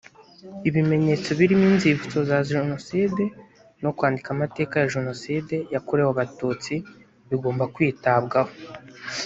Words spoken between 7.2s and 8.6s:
bigomba kwitabwaho